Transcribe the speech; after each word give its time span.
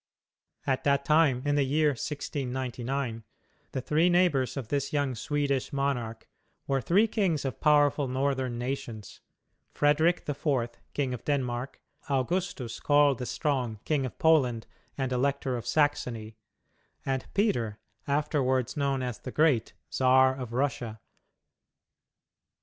At 0.65 0.83
that 0.85 1.05
time 1.05 1.43
in 1.45 1.53
the 1.53 1.63
year 1.63 1.89
1699 1.89 3.23
the 3.71 3.81
three 3.81 4.09
neighbors 4.09 4.57
of 4.57 4.69
this 4.69 4.91
young 4.91 5.13
Swedish 5.13 5.71
monarch 5.71 6.27
were 6.65 6.81
three 6.81 7.07
kings 7.07 7.45
of 7.45 7.61
powerful 7.61 8.07
northern 8.07 8.57
nations 8.57 9.21
Frederick 9.69 10.25
the 10.25 10.33
Fourth, 10.33 10.79
King 10.95 11.13
of 11.13 11.23
Denmark; 11.23 11.79
Augustus, 12.09 12.79
called 12.79 13.19
the 13.19 13.27
Strong, 13.27 13.79
King 13.85 14.03
of 14.07 14.17
Poland 14.17 14.65
and 14.97 15.11
Elector 15.11 15.55
of 15.55 15.67
Saxony, 15.67 16.35
and 17.05 17.27
Peter, 17.35 17.77
afterward 18.07 18.75
known 18.75 19.03
as 19.03 19.19
the 19.19 19.31
Great, 19.31 19.73
Czar 19.91 20.33
of 20.35 20.51
Russia. 20.51 20.99